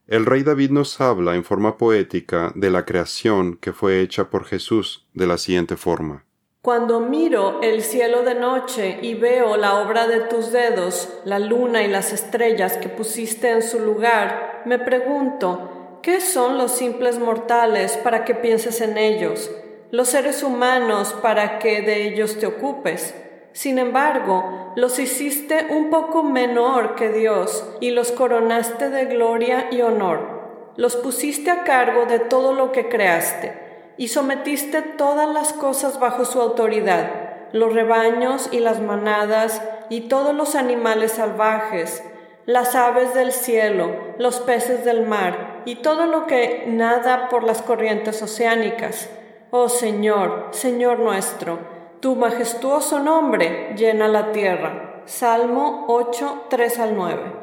El 0.07 0.25
rey 0.25 0.43
David 0.43 0.71
nos 0.71 0.99
habla 0.99 1.35
en 1.35 1.43
forma 1.43 1.77
poética 1.77 2.51
de 2.55 2.69
la 2.69 2.83
creación 2.83 3.55
que 3.55 3.71
fue 3.71 4.01
hecha 4.01 4.29
por 4.29 4.45
Jesús 4.45 5.07
de 5.13 5.27
la 5.27 5.37
siguiente 5.37 5.77
forma. 5.77 6.25
Cuando 6.61 6.99
miro 6.99 7.61
el 7.61 7.81
cielo 7.81 8.23
de 8.23 8.35
noche 8.35 8.99
y 9.01 9.15
veo 9.15 9.57
la 9.57 9.79
obra 9.79 10.07
de 10.07 10.19
tus 10.19 10.51
dedos, 10.51 11.09
la 11.25 11.39
luna 11.39 11.81
y 11.83 11.87
las 11.87 12.13
estrellas 12.13 12.77
que 12.77 12.89
pusiste 12.89 13.49
en 13.49 13.63
su 13.63 13.79
lugar, 13.79 14.61
me 14.65 14.77
pregunto, 14.77 15.99
¿qué 16.03 16.21
son 16.21 16.57
los 16.57 16.71
simples 16.71 17.17
mortales 17.17 17.97
para 18.03 18.25
que 18.25 18.35
pienses 18.35 18.81
en 18.81 18.97
ellos? 18.97 19.49
Los 19.91 20.07
seres 20.07 20.41
humanos 20.41 21.13
para 21.21 21.59
que 21.59 21.81
de 21.81 22.07
ellos 22.07 22.39
te 22.39 22.45
ocupes. 22.45 23.13
Sin 23.51 23.77
embargo, 23.77 24.71
los 24.77 24.97
hiciste 24.99 25.67
un 25.69 25.89
poco 25.89 26.23
menor 26.23 26.95
que 26.95 27.09
Dios 27.09 27.67
y 27.81 27.91
los 27.91 28.13
coronaste 28.13 28.89
de 28.89 29.03
gloria 29.07 29.67
y 29.69 29.81
honor. 29.81 30.71
Los 30.77 30.95
pusiste 30.95 31.51
a 31.51 31.65
cargo 31.65 32.05
de 32.05 32.19
todo 32.19 32.53
lo 32.53 32.71
que 32.71 32.87
creaste 32.87 33.93
y 33.97 34.07
sometiste 34.07 34.81
todas 34.81 35.27
las 35.27 35.51
cosas 35.51 35.99
bajo 35.99 36.23
su 36.23 36.39
autoridad, 36.39 37.49
los 37.51 37.73
rebaños 37.73 38.47
y 38.53 38.59
las 38.59 38.79
manadas 38.79 39.61
y 39.89 40.07
todos 40.07 40.33
los 40.33 40.55
animales 40.55 41.11
salvajes, 41.11 42.01
las 42.45 42.75
aves 42.75 43.13
del 43.13 43.33
cielo, 43.33 43.93
los 44.17 44.39
peces 44.39 44.85
del 44.85 45.05
mar 45.05 45.63
y 45.65 45.75
todo 45.75 46.05
lo 46.05 46.27
que 46.27 46.63
nada 46.67 47.27
por 47.27 47.43
las 47.43 47.61
corrientes 47.61 48.21
oceánicas. 48.21 49.09
Oh 49.53 49.67
Señor, 49.67 50.47
Señor 50.51 50.99
nuestro, 50.99 51.59
tu 51.99 52.15
majestuoso 52.15 53.03
nombre 53.03 53.75
llena 53.77 54.07
la 54.07 54.31
tierra. 54.31 55.03
Salmo 55.05 55.87
8, 55.89 56.45
3 56.49 56.79
al 56.79 56.95
9. 56.95 57.33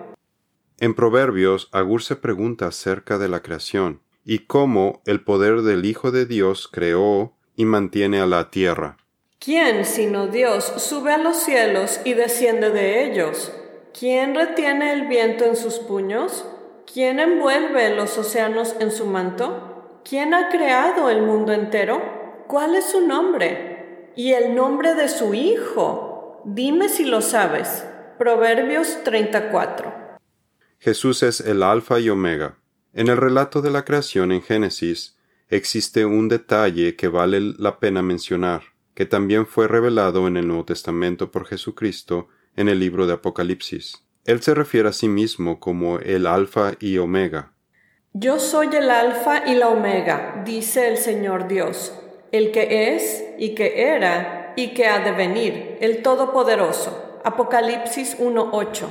En 0.80 0.94
Proverbios, 0.94 1.68
Agur 1.70 2.02
se 2.02 2.16
pregunta 2.16 2.68
acerca 2.68 3.18
de 3.18 3.28
la 3.28 3.42
creación 3.42 4.00
y 4.24 4.46
cómo 4.46 5.02
el 5.04 5.22
poder 5.22 5.60
del 5.60 5.84
Hijo 5.84 6.10
de 6.10 6.24
Dios 6.24 6.66
creó 6.72 7.34
y 7.56 7.66
mantiene 7.66 8.22
a 8.22 8.26
la 8.26 8.48
tierra. 8.48 8.96
¿Quién 9.38 9.84
sino 9.84 10.28
Dios 10.28 10.64
sube 10.78 11.12
a 11.12 11.18
los 11.18 11.36
cielos 11.36 12.00
y 12.06 12.14
desciende 12.14 12.70
de 12.70 13.04
ellos? 13.04 13.52
¿Quién 13.92 14.34
retiene 14.34 14.94
el 14.94 15.08
viento 15.08 15.44
en 15.44 15.56
sus 15.56 15.74
puños? 15.74 16.46
¿Quién 16.90 17.20
envuelve 17.20 17.94
los 17.94 18.16
océanos 18.16 18.76
en 18.80 18.92
su 18.92 19.04
manto? 19.04 19.77
¿Quién 20.08 20.34
ha 20.34 20.48
creado 20.48 21.10
el 21.10 21.22
mundo 21.22 21.52
entero? 21.52 22.44
¿Cuál 22.46 22.76
es 22.76 22.90
su 22.90 23.06
nombre? 23.06 23.78
y 24.18 24.32
el 24.32 24.56
nombre 24.56 24.96
de 24.96 25.08
su 25.08 25.32
hijo. 25.32 26.42
Dime 26.44 26.88
si 26.88 27.04
lo 27.04 27.20
sabes. 27.20 27.84
Proverbios 28.18 29.04
34. 29.04 30.18
Jesús 30.80 31.22
es 31.22 31.40
el 31.40 31.62
Alfa 31.62 32.00
y 32.00 32.10
Omega. 32.10 32.58
En 32.92 33.06
el 33.06 33.16
relato 33.16 33.62
de 33.62 33.70
la 33.70 33.84
creación 33.84 34.32
en 34.32 34.42
Génesis 34.42 35.16
existe 35.48 36.04
un 36.04 36.26
detalle 36.26 36.96
que 36.96 37.06
vale 37.06 37.40
la 37.58 37.78
pena 37.78 38.02
mencionar, 38.02 38.62
que 38.94 39.06
también 39.06 39.46
fue 39.46 39.68
revelado 39.68 40.26
en 40.26 40.36
el 40.36 40.48
Nuevo 40.48 40.64
Testamento 40.64 41.30
por 41.30 41.46
Jesucristo 41.46 42.26
en 42.56 42.68
el 42.68 42.80
libro 42.80 43.06
de 43.06 43.12
Apocalipsis. 43.12 44.04
Él 44.24 44.42
se 44.42 44.52
refiere 44.52 44.88
a 44.88 44.92
sí 44.92 45.06
mismo 45.06 45.60
como 45.60 46.00
el 46.00 46.26
Alfa 46.26 46.72
y 46.80 46.98
Omega. 46.98 47.52
Yo 48.20 48.40
soy 48.40 48.68
el 48.74 48.90
Alfa 48.90 49.46
y 49.46 49.54
la 49.54 49.68
Omega, 49.68 50.42
dice 50.44 50.88
el 50.88 50.96
Señor 50.96 51.46
Dios 51.46 51.92
el 52.32 52.50
que 52.50 52.94
es 52.94 53.24
y 53.38 53.54
que 53.54 53.80
era 53.80 54.54
y 54.56 54.74
que 54.74 54.86
ha 54.86 55.04
de 55.04 55.12
venir, 55.12 55.78
el 55.80 56.02
Todopoderoso. 56.02 57.20
Apocalipsis 57.24 58.18
1.8. 58.18 58.88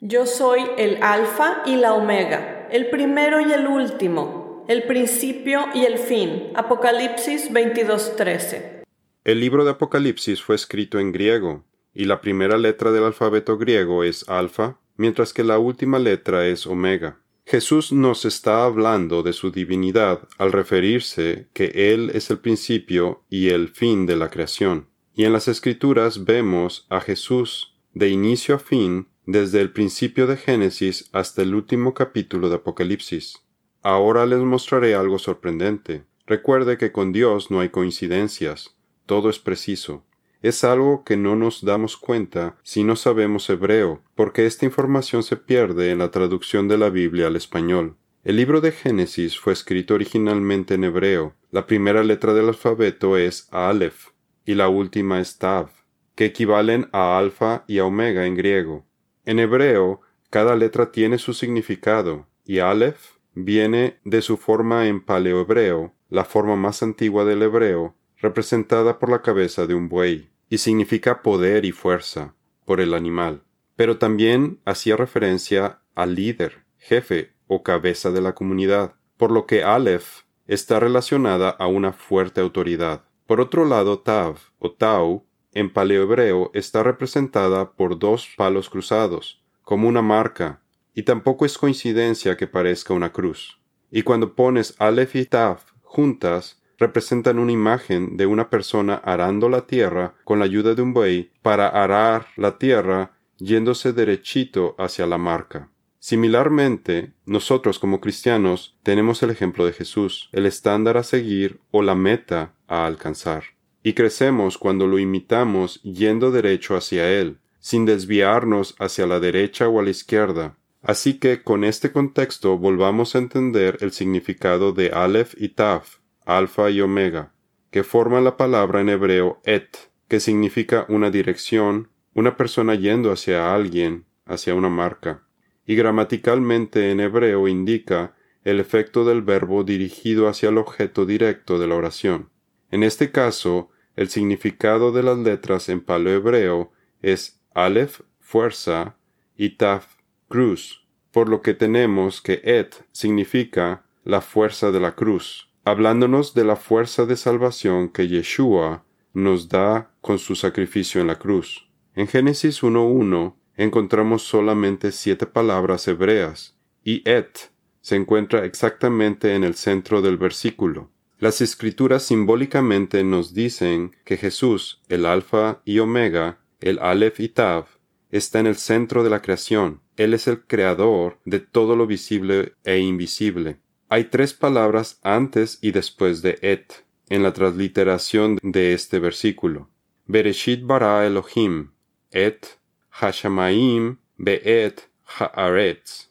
Yo 0.00 0.26
soy 0.26 0.62
el 0.76 1.00
Alfa 1.00 1.62
y 1.64 1.76
la 1.76 1.94
Omega, 1.94 2.66
el 2.72 2.90
primero 2.90 3.40
y 3.40 3.52
el 3.52 3.68
último, 3.68 4.64
el 4.68 4.82
principio 4.82 5.66
y 5.72 5.84
el 5.84 5.98
fin. 5.98 6.50
Apocalipsis 6.56 7.52
22.13. 7.52 8.82
El 9.22 9.38
libro 9.40 9.64
de 9.64 9.70
Apocalipsis 9.70 10.42
fue 10.42 10.56
escrito 10.56 10.98
en 10.98 11.12
griego, 11.12 11.64
y 11.94 12.06
la 12.06 12.20
primera 12.20 12.58
letra 12.58 12.90
del 12.90 13.04
alfabeto 13.04 13.56
griego 13.58 14.02
es 14.02 14.28
alfa, 14.28 14.78
mientras 14.96 15.32
que 15.32 15.44
la 15.44 15.58
última 15.58 16.00
letra 16.00 16.46
es 16.46 16.66
omega. 16.66 17.20
Jesús 17.46 17.92
nos 17.92 18.24
está 18.24 18.64
hablando 18.64 19.22
de 19.22 19.34
su 19.34 19.50
divinidad 19.50 20.26
al 20.38 20.50
referirse 20.50 21.48
que 21.52 21.92
Él 21.92 22.10
es 22.14 22.30
el 22.30 22.38
principio 22.38 23.22
y 23.28 23.50
el 23.50 23.68
fin 23.68 24.06
de 24.06 24.16
la 24.16 24.30
creación. 24.30 24.88
Y 25.14 25.24
en 25.24 25.32
las 25.34 25.46
Escrituras 25.46 26.24
vemos 26.24 26.86
a 26.88 27.00
Jesús 27.00 27.76
de 27.92 28.08
inicio 28.08 28.54
a 28.54 28.58
fin 28.58 29.08
desde 29.26 29.60
el 29.60 29.72
principio 29.72 30.26
de 30.26 30.38
Génesis 30.38 31.10
hasta 31.12 31.42
el 31.42 31.54
último 31.54 31.92
capítulo 31.92 32.48
de 32.48 32.56
Apocalipsis. 32.56 33.44
Ahora 33.82 34.24
les 34.24 34.40
mostraré 34.40 34.94
algo 34.94 35.18
sorprendente. 35.18 36.04
Recuerde 36.26 36.78
que 36.78 36.92
con 36.92 37.12
Dios 37.12 37.50
no 37.50 37.60
hay 37.60 37.68
coincidencias, 37.68 38.74
todo 39.04 39.28
es 39.28 39.38
preciso 39.38 40.02
es 40.44 40.62
algo 40.62 41.04
que 41.04 41.16
no 41.16 41.36
nos 41.36 41.64
damos 41.64 41.96
cuenta 41.96 42.58
si 42.62 42.84
no 42.84 42.96
sabemos 42.96 43.48
hebreo, 43.48 44.02
porque 44.14 44.44
esta 44.44 44.66
información 44.66 45.22
se 45.22 45.38
pierde 45.38 45.90
en 45.90 46.00
la 46.00 46.10
traducción 46.10 46.68
de 46.68 46.76
la 46.76 46.90
Biblia 46.90 47.28
al 47.28 47.36
español. 47.36 47.96
El 48.24 48.36
libro 48.36 48.60
de 48.60 48.70
Génesis 48.70 49.40
fue 49.40 49.54
escrito 49.54 49.94
originalmente 49.94 50.74
en 50.74 50.84
hebreo. 50.84 51.34
La 51.50 51.66
primera 51.66 52.04
letra 52.04 52.34
del 52.34 52.48
alfabeto 52.48 53.16
es 53.16 53.48
Aleph 53.52 54.08
y 54.44 54.54
la 54.54 54.68
última 54.68 55.18
es 55.18 55.38
Tav, 55.38 55.70
que 56.14 56.26
equivalen 56.26 56.90
a 56.92 57.16
alfa 57.16 57.64
y 57.66 57.78
a 57.78 57.86
omega 57.86 58.26
en 58.26 58.36
griego. 58.36 58.84
En 59.24 59.38
hebreo, 59.38 60.02
cada 60.28 60.56
letra 60.56 60.92
tiene 60.92 61.16
su 61.16 61.32
significado, 61.32 62.26
y 62.44 62.58
Aleph 62.58 63.16
viene 63.32 63.98
de 64.04 64.20
su 64.20 64.36
forma 64.36 64.88
en 64.88 65.02
paleohebreo, 65.02 65.94
la 66.10 66.26
forma 66.26 66.54
más 66.54 66.82
antigua 66.82 67.24
del 67.24 67.40
hebreo, 67.40 67.94
representada 68.18 68.98
por 68.98 69.08
la 69.08 69.22
cabeza 69.22 69.66
de 69.66 69.74
un 69.74 69.88
buey 69.88 70.33
y 70.54 70.58
significa 70.58 71.20
poder 71.20 71.64
y 71.64 71.72
fuerza 71.72 72.36
por 72.64 72.80
el 72.80 72.94
animal, 72.94 73.42
pero 73.74 73.98
también 73.98 74.60
hacía 74.64 74.96
referencia 74.96 75.80
al 75.96 76.14
líder, 76.14 76.64
jefe 76.78 77.32
o 77.48 77.64
cabeza 77.64 78.12
de 78.12 78.20
la 78.20 78.36
comunidad, 78.36 78.94
por 79.16 79.32
lo 79.32 79.46
que 79.46 79.64
Aleph 79.64 80.20
está 80.46 80.78
relacionada 80.78 81.50
a 81.50 81.66
una 81.66 81.92
fuerte 81.92 82.40
autoridad. 82.40 83.02
Por 83.26 83.40
otro 83.40 83.64
lado, 83.64 83.98
Tav 83.98 84.36
o 84.60 84.70
Tau 84.70 85.26
en 85.50 85.72
paleohebreo 85.72 86.52
está 86.54 86.84
representada 86.84 87.72
por 87.72 87.98
dos 87.98 88.28
palos 88.36 88.70
cruzados, 88.70 89.42
como 89.62 89.88
una 89.88 90.02
marca, 90.02 90.62
y 90.94 91.02
tampoco 91.02 91.46
es 91.46 91.58
coincidencia 91.58 92.36
que 92.36 92.46
parezca 92.46 92.94
una 92.94 93.10
cruz. 93.10 93.60
Y 93.90 94.02
cuando 94.02 94.36
pones 94.36 94.76
Aleph 94.78 95.16
y 95.16 95.24
Taf 95.24 95.72
juntas, 95.82 96.62
representan 96.78 97.38
una 97.38 97.52
imagen 97.52 98.16
de 98.16 98.26
una 98.26 98.50
persona 98.50 98.94
arando 98.94 99.48
la 99.48 99.66
tierra 99.66 100.14
con 100.24 100.38
la 100.38 100.44
ayuda 100.44 100.74
de 100.74 100.82
un 100.82 100.92
buey 100.92 101.30
para 101.42 101.68
arar 101.68 102.26
la 102.36 102.58
tierra 102.58 103.12
yéndose 103.38 103.92
derechito 103.92 104.74
hacia 104.78 105.06
la 105.06 105.18
marca. 105.18 105.70
Similarmente, 105.98 107.14
nosotros 107.24 107.78
como 107.78 108.00
cristianos 108.00 108.76
tenemos 108.82 109.22
el 109.22 109.30
ejemplo 109.30 109.64
de 109.64 109.72
Jesús, 109.72 110.28
el 110.32 110.44
estándar 110.44 110.98
a 110.98 111.02
seguir 111.02 111.60
o 111.70 111.80
la 111.82 111.94
meta 111.94 112.54
a 112.68 112.84
alcanzar. 112.86 113.44
Y 113.82 113.94
crecemos 113.94 114.58
cuando 114.58 114.86
lo 114.86 114.98
imitamos 114.98 115.82
yendo 115.82 116.30
derecho 116.30 116.76
hacia 116.76 117.10
Él, 117.10 117.38
sin 117.58 117.86
desviarnos 117.86 118.74
hacia 118.78 119.06
la 119.06 119.18
derecha 119.18 119.68
o 119.68 119.80
a 119.80 119.82
la 119.82 119.90
izquierda. 119.90 120.58
Así 120.82 121.14
que 121.14 121.42
con 121.42 121.64
este 121.64 121.90
contexto 121.92 122.58
volvamos 122.58 123.14
a 123.14 123.18
entender 123.18 123.78
el 123.80 123.92
significado 123.92 124.72
de 124.72 124.90
Aleph 124.90 125.32
y 125.38 125.48
Taf, 125.48 125.96
alfa 126.24 126.70
y 126.70 126.80
omega, 126.80 127.32
que 127.70 127.84
forman 127.84 128.24
la 128.24 128.36
palabra 128.36 128.80
en 128.80 128.88
hebreo 128.88 129.40
et, 129.44 129.76
que 130.08 130.20
significa 130.20 130.86
una 130.88 131.10
dirección, 131.10 131.90
una 132.14 132.36
persona 132.36 132.74
yendo 132.74 133.10
hacia 133.10 133.54
alguien, 133.54 134.04
hacia 134.26 134.54
una 134.54 134.68
marca, 134.68 135.24
y 135.66 135.74
gramaticalmente 135.74 136.90
en 136.90 137.00
hebreo 137.00 137.48
indica 137.48 138.14
el 138.44 138.60
efecto 138.60 139.04
del 139.04 139.22
verbo 139.22 139.64
dirigido 139.64 140.28
hacia 140.28 140.50
el 140.50 140.58
objeto 140.58 141.06
directo 141.06 141.58
de 141.58 141.66
la 141.66 141.74
oración. 141.74 142.28
En 142.70 142.82
este 142.82 143.10
caso, 143.10 143.70
el 143.96 144.08
significado 144.08 144.92
de 144.92 145.02
las 145.02 145.18
letras 145.18 145.68
en 145.68 145.80
paleohebreo 145.80 146.72
es 147.00 147.40
Aleph, 147.54 148.00
fuerza, 148.20 148.96
y 149.36 149.50
Taf, 149.50 149.96
cruz, 150.28 150.86
por 151.10 151.28
lo 151.28 151.42
que 151.42 151.54
tenemos 151.54 152.20
que 152.20 152.40
Et 152.44 152.74
significa 152.92 153.84
la 154.04 154.20
fuerza 154.20 154.70
de 154.70 154.80
la 154.80 154.94
cruz, 154.94 155.50
hablándonos 155.64 156.34
de 156.34 156.44
la 156.44 156.56
fuerza 156.56 157.06
de 157.06 157.16
salvación 157.16 157.88
que 157.88 158.06
Yeshua 158.06 158.84
nos 159.12 159.48
da 159.48 159.90
con 160.00 160.18
su 160.18 160.34
sacrificio 160.34 161.00
en 161.00 161.06
la 161.06 161.18
cruz. 161.18 161.68
En 161.94 162.06
Génesis 162.06 162.62
1.1 162.62 163.34
encontramos 163.56 164.22
solamente 164.22 164.92
siete 164.92 165.26
palabras 165.26 165.86
hebreas, 165.88 166.58
y 166.82 167.08
et 167.08 167.50
se 167.80 167.96
encuentra 167.96 168.44
exactamente 168.44 169.34
en 169.34 169.44
el 169.44 169.54
centro 169.54 170.02
del 170.02 170.16
versículo. 170.16 170.90
Las 171.18 171.40
escrituras 171.40 172.02
simbólicamente 172.02 173.04
nos 173.04 173.32
dicen 173.32 173.96
que 174.04 174.16
Jesús, 174.16 174.82
el 174.88 175.06
alfa 175.06 175.62
y 175.64 175.78
omega, 175.78 176.40
el 176.60 176.78
aleph 176.80 177.20
y 177.20 177.28
tav, 177.28 177.66
está 178.10 178.40
en 178.40 178.46
el 178.46 178.56
centro 178.56 179.04
de 179.04 179.10
la 179.10 179.22
creación. 179.22 179.80
Él 179.96 180.12
es 180.12 180.26
el 180.26 180.42
creador 180.42 181.20
de 181.24 181.40
todo 181.40 181.76
lo 181.76 181.86
visible 181.86 182.54
e 182.64 182.78
invisible. 182.78 183.60
Hay 183.88 184.04
tres 184.04 184.34
palabras 184.34 184.98
antes 185.02 185.58
y 185.60 185.72
después 185.72 186.22
de 186.22 186.38
et 186.42 186.84
en 187.08 187.22
la 187.22 187.32
transliteración 187.32 188.38
de 188.42 188.72
este 188.72 188.98
versículo. 188.98 189.68
Bereshit 190.06 190.64
bara 190.66 191.06
Elohim, 191.06 191.70
et 192.10 192.58
Hashamaim 192.90 193.98
be'et 194.16 194.88
haaretz. 195.18 196.10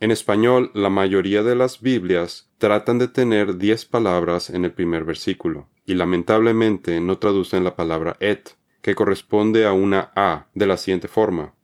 En 0.00 0.10
español, 0.10 0.70
la 0.74 0.90
mayoría 0.90 1.42
de 1.42 1.56
las 1.56 1.80
Biblias 1.80 2.48
tratan 2.58 2.98
de 2.98 3.08
tener 3.08 3.56
diez 3.56 3.84
palabras 3.84 4.48
en 4.50 4.64
el 4.64 4.72
primer 4.72 5.04
versículo, 5.04 5.68
y 5.86 5.94
lamentablemente 5.94 7.00
no 7.00 7.18
traducen 7.18 7.64
la 7.64 7.74
palabra 7.74 8.16
et, 8.20 8.50
que 8.80 8.94
corresponde 8.94 9.66
a 9.66 9.72
una 9.72 10.12
A, 10.14 10.46
de 10.54 10.66
la 10.66 10.76
siguiente 10.76 11.08
forma. 11.08 11.54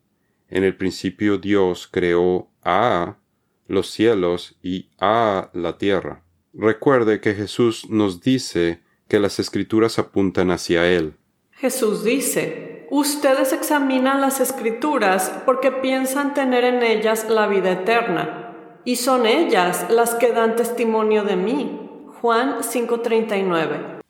En 0.48 0.64
el 0.64 0.76
principio 0.76 1.38
Dios 1.38 1.88
creó 1.90 2.50
a 2.64 3.18
los 3.66 3.90
cielos 3.90 4.56
y 4.62 4.90
a 4.98 5.50
la 5.52 5.78
tierra. 5.78 6.22
Recuerde 6.52 7.20
que 7.20 7.34
Jesús 7.34 7.88
nos 7.90 8.20
dice 8.20 8.82
que 9.08 9.18
las 9.18 9.38
escrituras 9.38 9.98
apuntan 9.98 10.50
hacia 10.50 10.90
Él. 10.90 11.14
Jesús 11.52 12.04
dice, 12.04 12.86
ustedes 12.90 13.52
examinan 13.52 14.20
las 14.20 14.40
escrituras 14.40 15.32
porque 15.44 15.72
piensan 15.72 16.34
tener 16.34 16.64
en 16.64 16.82
ellas 16.82 17.26
la 17.28 17.46
vida 17.46 17.72
eterna, 17.72 18.54
y 18.84 18.96
son 18.96 19.26
ellas 19.26 19.86
las 19.88 20.14
que 20.14 20.32
dan 20.32 20.56
testimonio 20.56 21.24
de 21.24 21.36
mí. 21.36 21.80
Juan 22.20 22.62
5:39 22.62 24.02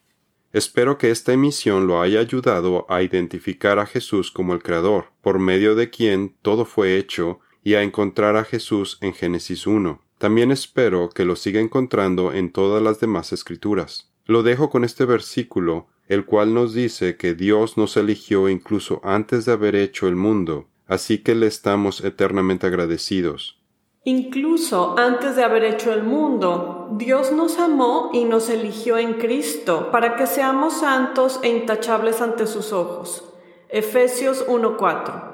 Espero 0.53 0.99
que 0.99 1.11
esta 1.11 1.33
emisión 1.33 1.89
lo 1.89 2.01
haya 2.01 2.21
ayudado 2.21 2.87
a 2.89 3.03
identificar 3.03 3.81
a 3.81 3.87
Jesús 3.87 4.31
como 4.31 4.55
el 4.55 4.63
Creador, 4.63 5.07
por 5.21 5.41
medio 5.41 5.75
de 5.75 5.91
quien 5.91 6.37
todo 6.43 6.65
fue 6.65 6.97
hecho, 6.97 7.41
y 7.65 7.75
a 7.75 7.83
encontrar 7.83 8.37
a 8.37 8.45
Jesús 8.45 8.99
en 9.01 9.15
Génesis 9.15 9.67
1. 9.67 10.01
También 10.19 10.53
espero 10.53 11.09
que 11.09 11.25
lo 11.25 11.35
siga 11.35 11.61
encontrando 11.61 12.33
en 12.33 12.53
todas 12.53 12.83
las 12.83 13.01
demás 13.01 13.33
escrituras. 13.33 14.13
Lo 14.27 14.43
dejo 14.43 14.71
con 14.71 14.85
este 14.85 15.05
versículo, 15.07 15.89
el 16.07 16.25
cual 16.27 16.55
nos 16.55 16.75
dice 16.75 17.17
que 17.17 17.35
Dios 17.35 17.77
nos 17.77 17.97
eligió 17.97 18.49
incluso 18.49 19.01
antes 19.03 19.47
de 19.47 19.53
haber 19.53 19.75
hecho 19.75 20.07
el 20.07 20.15
mundo, 20.15 20.69
así 20.87 21.19
que 21.19 21.35
le 21.35 21.47
estamos 21.47 22.05
eternamente 22.05 22.67
agradecidos. 22.67 23.59
Incluso 24.05 24.99
antes 24.99 25.35
de 25.35 25.45
haber 25.45 25.65
hecho 25.65 25.93
el 25.93 26.03
mundo, 26.03 26.91
Dios 26.93 27.33
nos 27.33 27.59
amó 27.59 28.11
y 28.13 28.25
nos 28.25 28.51
eligió 28.51 28.99
en 28.99 29.15
Cristo 29.15 29.91
para 29.91 30.17
que 30.17 30.27
seamos 30.27 30.81
santos 30.81 31.41
e 31.43 31.49
intachables 31.49 32.21
ante 32.21 32.47
sus 32.47 32.75
ojos. 32.75 33.25
Efesios 33.71 34.45
1:4. 34.47 35.34